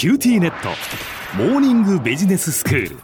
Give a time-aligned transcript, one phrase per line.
[0.00, 0.70] QTnet。
[1.36, 2.96] モーニングビジネススクール。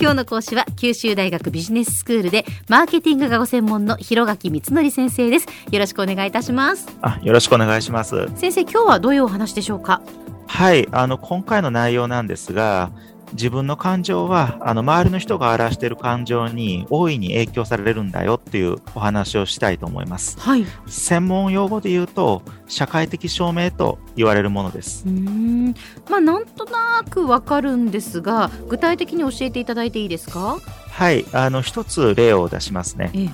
[0.00, 5.46] 今日の講師は九州大学ビジネススクールでマーケティングがご専門の広垣光則先生です。
[5.70, 6.88] よろしくお願いいたします。
[7.00, 8.28] あよろしくお願いします。
[8.34, 10.02] 先生今日はどういうお話でしょうか？
[10.48, 12.90] はいあの今回の内容なんですが
[13.32, 20.38] 自分の感情はあの周りの人が表している感情に大いに影響されるんだよっていうお話をしたいと思います。
[20.38, 20.66] はい。
[20.86, 25.04] 専門用語で言うと社会的証明と言われるものです。
[25.06, 25.74] うん。
[26.08, 30.58] まあなんとなくわかるんですが、具体的に教えていただいていいですか？
[30.90, 33.10] はい、あの一つ例を出しますね。
[33.14, 33.30] ええ。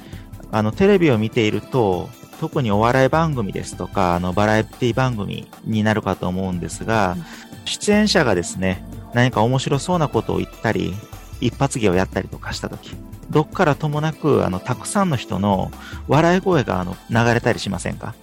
[0.52, 2.08] あのテレビを見ていると
[2.40, 7.24] 特にお笑い番組ですとかあのバラエティ番組になるかと思うんですが、うん
[7.68, 8.82] 出演者がですね
[9.14, 10.94] 何か面白そうなことを言ったり
[11.40, 12.96] 一発芸をやったりとかした時
[13.30, 15.70] どっからともなくあのたくさんの人の
[16.08, 18.14] 笑い声があの流れたりしませんか？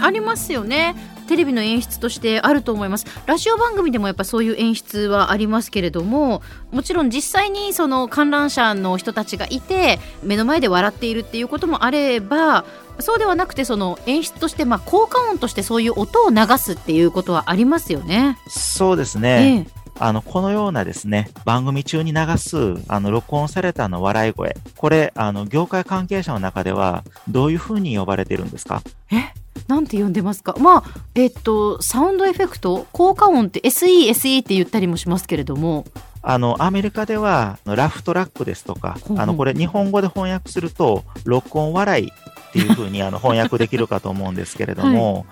[0.00, 0.96] ありますよね。
[1.28, 3.06] テレビの演出としてあると思います。
[3.26, 6.42] ラジオ番組でもやっぱそういう演出はありますけれども、
[6.72, 12.64] もちろん実際にその観覧車の人たちがいて目の前で笑っているっていうこともあれば、
[12.98, 18.38] そうではなくてその演出としてまあ効果音としてそういう音を流すっていうことはありますよね。
[18.48, 24.56] そうですね、あのこのようなですね番組中に流すあの録音されたあの笑い声。
[24.76, 28.82] これあの業界関係者の中ではどういうふうに呼ばれているんですか？
[29.10, 29.16] え？
[29.16, 29.32] え
[29.68, 30.54] なんて呼んでますか？
[30.58, 35.84] まあえっとサウンドエフェクト効果音って SE SE って言ったりもしますけれども。
[36.24, 42.12] あの、アメリカでは、ラフトラックですとかあの、これ日本語で翻訳すると、録音笑い
[42.52, 45.24] っていうふうにあの翻訳できるかと思うんですけれども、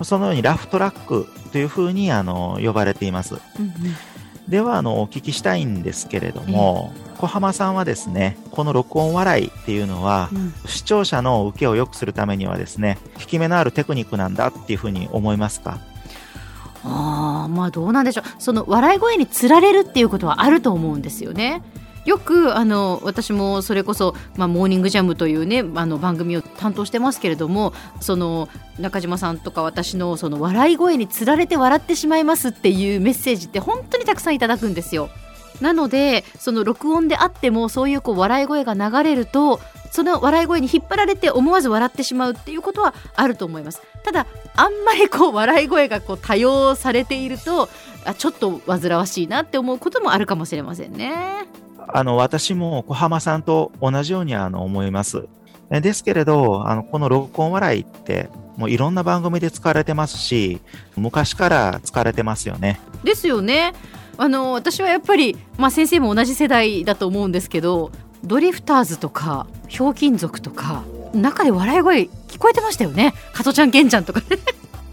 [0.00, 3.34] そのようにラフトラックというふうにあの呼ばれています。
[3.58, 3.72] うんうん。
[4.48, 10.54] では、あの、お聞きしたいんですけれども、小浜さんはですね、この録音笑いっていうのは、うん。
[10.66, 15.78] 視聴者の受けを良くするためにはですね、効き目のあるテクニックなんだっていうふうに思いますか？
[16.84, 18.24] ああまあどうなんでしょう。
[18.40, 21.62] その笑い声につられるっていうことはあると思うんですよね。
[22.04, 35.10] よくあの私もそれこそ、まあ、モーニングジャムというねあの番組を担当してますけれどもその中島さんとか私のその笑い声につられて笑ってしまいますっていうメッセージって本当にたくさんいただくんですよ。
[35.60, 39.60] なのでその録音であってもそういうこう笑い声が流れると
[39.92, 47.68] その笑い声に引っ張られて思わず笑ってしまうっていうことはあると思いますただあんまりこう笑い声がこう多用されていると
[48.04, 51.12] あちょっと煩わしいなって思うこともあるかもしれませんね
[51.94, 55.26] あの、私も小浜さんと同じようにあの思います。
[55.70, 60.60] えですけれど、あの、この録音笑いって、もういろんな番組で使われてますし、
[60.96, 62.80] 昔から使われてますよね。
[63.04, 63.72] ですよね
[64.16, 67.90] あの私はやっぱり、まあ、先生も同じ世代だと思うんですけど
[68.24, 74.26] ドリフターズとかひょうきん族とか中で笑い声聞こえてましたよね加トちゃんケンちゃんとかね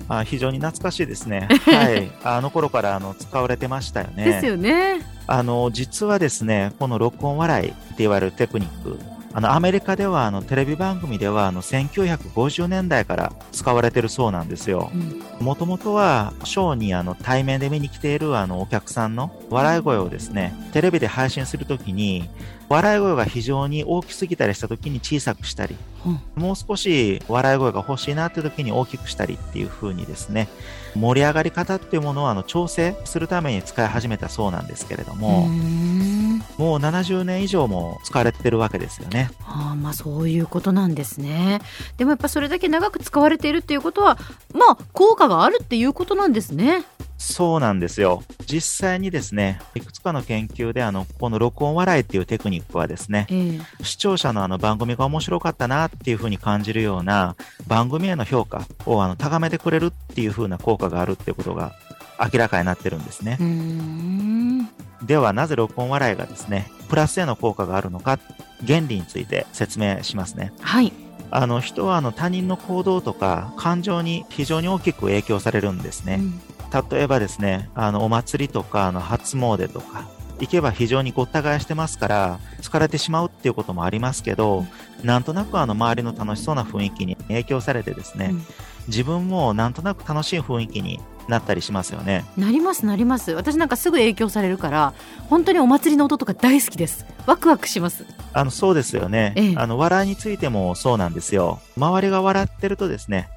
[0.09, 1.47] あ非常に懐かしいですね。
[1.65, 2.11] はい。
[2.23, 4.25] あの頃からあの使われてましたよね。
[4.25, 8.99] ですよねあの、実はですね、この録音笑いって言われるテクニック、
[9.31, 14.97] あの、アメリカでは、あの、テレビ番組では、あの、1950年代から使われてるそうなんですよう。
[14.97, 22.27] んもともとは、ショーに、あの、対面で見に来ている、あの、お客さんの笑い声をですね、テレビで配信するときに、
[22.69, 25.75] 笑い声が非常に大きすぎたりしたときに小さくしたり、
[26.05, 26.21] うん。
[26.35, 30.47] もう少し笑い声が欲しいなって時に大きくしたりっていう風にですね、
[30.95, 35.47] 盛り上がり方っていうものをあの調整するために使い始めたそうなんですけれども、
[36.57, 39.31] もう70年以上も使われてるわけですよね。
[39.45, 41.61] ああまあそういうことなんですね。
[41.97, 44.19] でもやっぱそれだけ長く使われているっていうことは
[44.53, 46.83] まあ効果があるっていうことなんですね
[47.19, 48.23] そうなんですよ。
[48.47, 57.35] 実際にですね、いくつかの研究であの、この録音笑いっていうテクニックはですね、ええ視聴者のあの番組が面白かったなっていう風に感じるような
[57.67, 61.73] 番組への評価をあの高めてくれるっていう風な効果があるってことが
[62.33, 63.37] 明らかになってるんですね。
[65.05, 68.17] ではなぜ録音笑いがですね、プラスへの効果があるのか、
[68.65, 70.53] 原理について説明しますね。
[70.61, 70.93] はい
[71.31, 76.15] あの人はあの他人の行動とか感情に非常に大きく影響されるんですね。
[76.19, 76.41] うん
[76.91, 80.07] 例えばですね、あのお祭りとかあの初詣とか、
[80.39, 84.65] 行けば非常にごった返してますから、疲れてしまうっていうこともありますけど、
[85.03, 88.45] なんとなくあの周りの楽しそうな雰囲気に影響されてですね、うん
[88.89, 92.25] 自分もなんとなく楽しい雰囲気になったりしますよね。
[92.35, 94.93] なりますなります私なんかすぐ影響されるから
[95.29, 98.03] 本当にお祭りの音とか大好きですワクワクします
[98.33, 99.33] あの、そうですよね。
[99.35, 101.59] ええあの、笑いについてもそうなんですよ。
[101.77, 103.29] 周りが笑ってるとですね、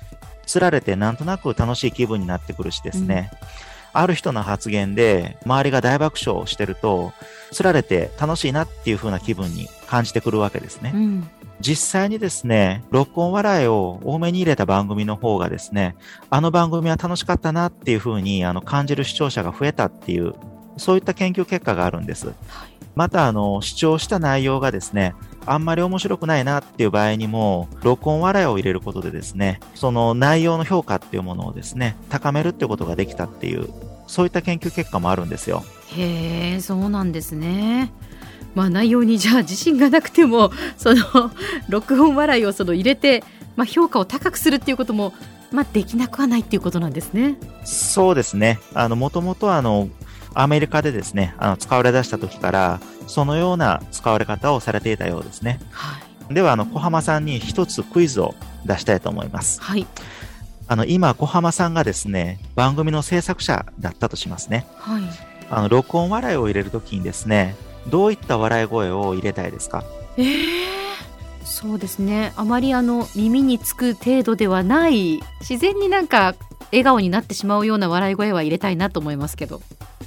[0.47, 3.31] つられてなんとなく楽しい気分になってくるしですね、
[3.93, 7.13] ある人の発言で周りが大爆笑してると、
[7.51, 10.93] つられて楽しいなっていう風な気分に感じてくるわけですね。
[10.95, 11.31] うん
[11.61, 15.95] 実際にですね、録音笑いを多めに入れた番組の方がですね、
[16.29, 20.35] あの番組は楽しかったなっていうふうにあの感じる視聴者が増えたっていう、
[20.77, 22.33] そういった研究結果があるんです。
[22.97, 25.15] また、あの、視聴した内容がですね、
[25.47, 33.69] あんまり面白くないなっていう場合にも、録音笑いを入れることでですね、その内容の評価っていうものをですね、高めるっていうことができたっていう、
[34.07, 35.65] そういった研究結果もあるんですよ。
[35.97, 37.93] へえ、そうなんですね。
[38.55, 41.31] まあ内容にじゃあ自信がなくても、その
[41.69, 43.25] 録音笑いをその入れて、
[43.57, 45.13] まあ評価を高くするっていうことも、
[45.51, 47.37] まあできなくはないっていうことなんですね。
[47.65, 48.59] そうですね。
[48.75, 49.89] あの、もともとあの、
[50.35, 55.61] アメリカでですね、あの使われ出した時から、そのような使われ方をされていたようですね。
[55.71, 55.99] は
[56.31, 58.35] い、では、あの、小浜さんに一つクイズを
[58.65, 59.61] 出したいと思います。
[59.61, 59.87] はい。
[60.69, 64.67] あの、今、小浜さんがですね、番組の制作者だったとしますね。
[64.77, 65.03] はい。
[65.51, 67.57] あの、録音笑いを入れるときにですね、
[67.89, 69.85] どういった笑い声を入れたいですか？
[70.17, 72.33] ええー、そうですね。
[72.37, 76.37] あまりあの、耳につく程度ではない、自然になんか
[76.71, 79.61] 笑顔になってしまうような笑い声は入れたいなと思いますけど。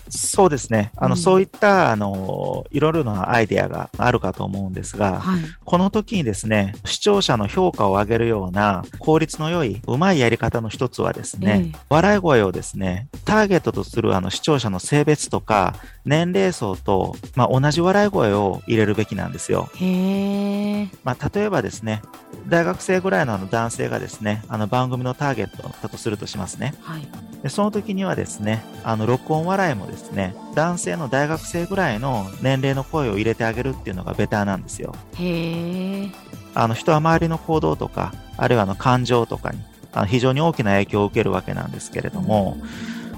[0.10, 0.92] そうですね。
[0.98, 15.76] あの、うん、そういった、あの、いろいろなアイデアがあるかと思うんですが、はい、この時にですね、視聴者の評価を上げるような効率の良い、うまいやり方の一つはですね、えー、笑い声をですね、ターゲットとするあの視聴者の性別とか、
[16.06, 19.70] 年齢層と、まあ、同じ笑い声を入れるべきなんですよ。
[19.76, 22.02] へまあ、例えばですね、
[22.48, 26.76] 大学生ぐらいのあの男性がですね、あの番組のターゲットだとするとしますね。
[26.82, 27.08] はい、
[27.44, 34.96] でその時にはですね、あの録音笑いもですね、男性の大学生ぐらいの年齢の声を入れてあげるっていうのがベターなんですよ。
[35.18, 36.10] へ
[36.54, 39.60] あの人は周りの行動とか、あるいはあの感情とかに
[39.92, 42.58] あの非常に大きな影響を受けるわけなんですけれども、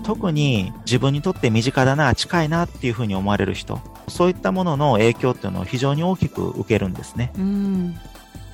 [0.04, 7.32] 特に自分にとって身近だな、近いなっていうふうに思われる人、そういったものの影響っていうのを非常に大きく受けるんですね。
[7.38, 7.98] うん。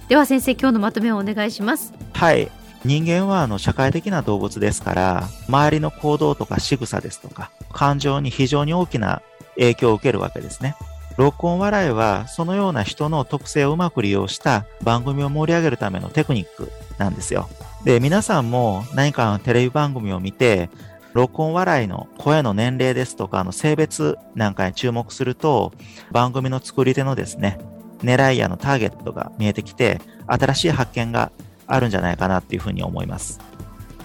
[0.07, 1.93] では先生今日のまとめをお願いします。
[2.13, 2.49] はい
[2.85, 9.21] 人間はあの社会的な動物ですから周りの行動とか仕草ですとか感情に非常に大きな
[9.55, 10.75] 影響を受けるわけですね
[11.17, 17.49] 録音笑いはそのような人の特性をうまく利用した番組を盛り上げるためのテクニックなんですよ。
[17.83, 20.69] で、皆さんも何かのテレビ番組を見て、
[21.13, 25.73] 録音笑いの声の年齢ですとか、の性別なんかに注目すると、
[26.11, 27.59] 番組の作り手のですね、
[28.01, 31.31] 狙いやのターゲットが見えてきて、新しい発見が
[31.67, 33.39] あるんじゃないかなっていうふうに思います。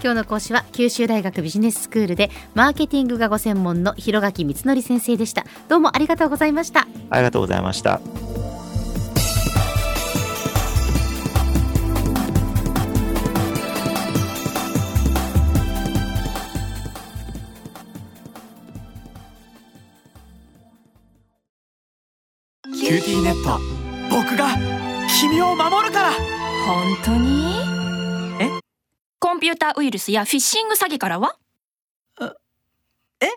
[0.01, 5.45] 今日の講師は九州大学ビジネススクールでマーケティングがご専門の広垣光則先生でした。
[5.67, 6.87] どうもありがとうございました。
[7.09, 7.99] ありがとうございました。
[22.89, 23.59] QTnet
[24.09, 24.47] 僕が
[25.19, 27.55] 君を守るから本当に？
[28.39, 28.49] え？
[29.19, 31.35] コンピューターウイルスやフィッシング詐欺からは？
[33.21, 33.27] え？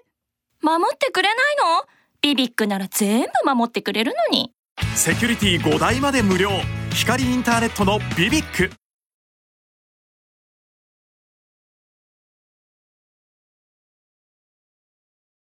[0.61, 1.85] 守ってくれないの？
[2.21, 4.53] BBIQ なら全部守ってくれるのに。
[4.95, 6.51] セキュリティ5台まで無料。
[6.95, 8.71] 光インターネットの BBIQ